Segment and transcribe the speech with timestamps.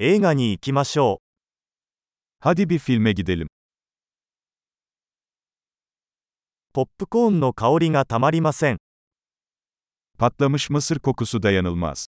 [0.00, 1.20] 映画に行きましょ
[2.40, 3.46] Hadi bir filme gidelim.
[3.46, 3.48] う。
[6.72, 8.76] ポップコーンの香りがたまりません。
[10.16, 12.06] Patlamış mısır kokusu dayanılmaz.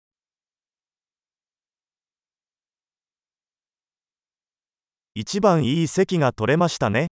[5.13, 7.09] 一番いい席が取れましたね。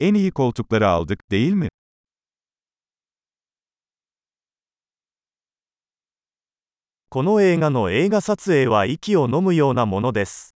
[0.00, 1.68] En iyi koltukları aldık, değil mi?
[7.12, 10.54] この映画の映画撮影は息を飲むようなものです。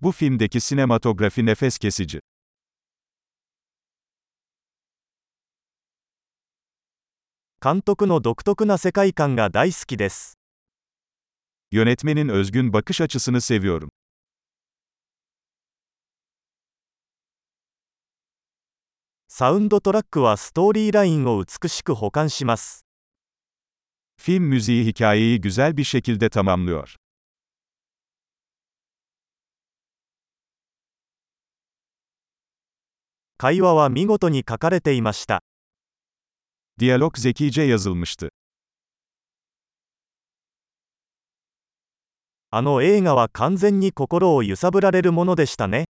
[0.00, 2.20] Bu filmdeki sinematografi nefes kesici.
[7.62, 10.38] 監督の独特な世界観が大好きです。
[11.70, 13.90] Yönetmenin özgün bakış açısını seviyorum.
[19.28, 22.87] サウンドトラックはストーリーラインを美しく補完します。
[24.17, 26.95] Film müziği hikayeyi güzel bir şekilde tamamlıyor.
[33.37, 35.41] 会話は見事に書かれていました。
[36.79, 38.29] Diyalog zekice yazılmıştı.
[42.49, 45.85] あの映画は完全に心を揺さぶられるものでしたね。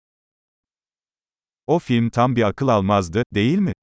[1.68, 3.74] O film tam bir akıl almazdı, değil mi?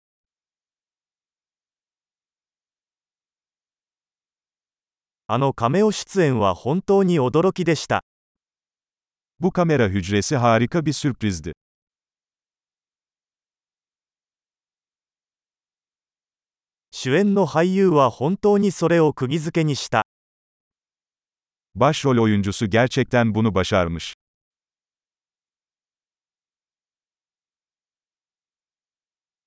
[5.27, 8.03] あのカメオ出演は本当に驚きでした。
[9.39, 11.53] Bu kamera hücresi harika bir sürprizdi.
[16.91, 20.03] 主演の俳優は本当にそれを釘付けにした。
[21.75, 24.13] Başrol oyuncusu gerçekten bunu başarmış.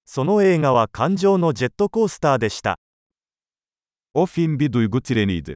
[0.04, 2.78] その映画は感情のジェットコースターでした。
[4.14, 5.54] O film bir duygu treniydi.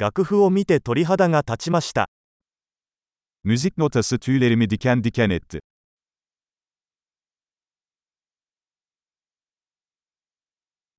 [0.00, 2.08] 楽譜を見て鳥肌が立ちました。
[3.44, 5.60] Müzik notası tüylerimi diken diken etti.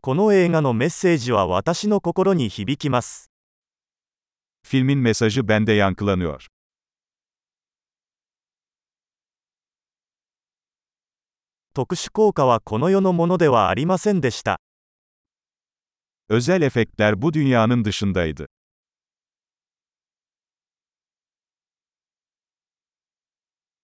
[0.01, 3.31] この映画のメッセージは私の心に響きます。
[4.63, 6.45] Filmin mesajı bende yankılanıyor.
[11.73, 14.59] 特殊効果はこの世のものではありませんでした。
[16.29, 18.45] Özel efektler bu dünyanın dışındaydı.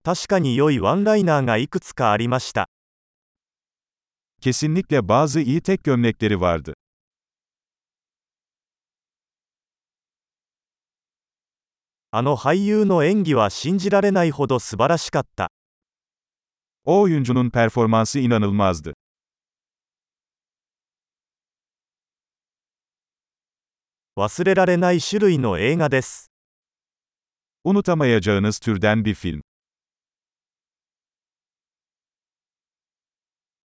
[0.08, 2.70] 確かに良いワンライナーがいくつかありました。
[4.42, 6.74] Kesinlikle bazı iyi tek gömlekleri vardı.
[12.12, 15.50] あの俳優の演技は信じられないほど素晴らしかった。
[16.86, 18.94] O oyuncunun performansı inanılmazdı.
[24.16, 26.32] 忘れられない種類の映画です。
[27.66, 29.47] Unutamayacağınız türden bir film.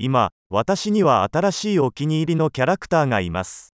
[0.05, 3.73] 今、私には新しいお気に入りのキャラクターがいます。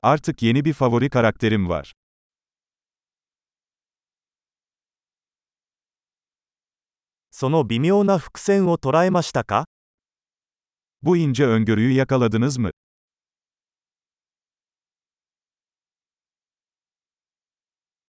[0.00, 1.90] Artık yeni bir favori karakterim var.
[7.32, 9.64] その微妙な伏線を捉えましたか
[11.02, 12.70] Bu ince öngörüyü yakaladınız mı?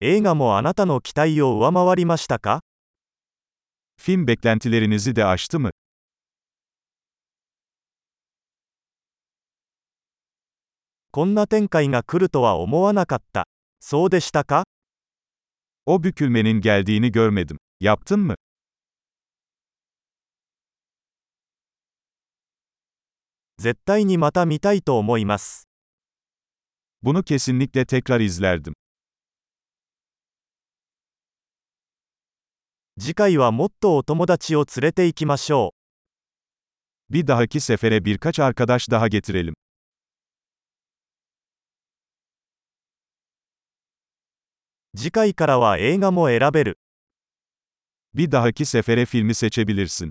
[0.02, 2.60] 映画もあなたの期待を上回りましたか
[3.98, 5.72] Film beklentilerinizi de aştı mı?
[11.16, 13.46] こんな展開が来るとは思わなかった。
[13.80, 14.64] そうでしたか
[15.86, 17.58] O bükülmenin geldiğini görmedim.
[17.80, 18.36] Yaptın mı?
[23.60, 25.68] 絶対にまた見たいと思います。
[27.04, 28.74] Bunu kesinlikle tekrar izlerdim.
[33.00, 35.74] 次回はもっとお友達を連れて行きましょ
[37.12, 37.14] う。
[37.14, 39.54] Bir dahaki sefere birkaç arkadaş daha getirelim.
[44.97, 46.79] 次回からは映画も選べる。
[48.15, 50.11] Bir dahaki sefere filmi seçebilirsin.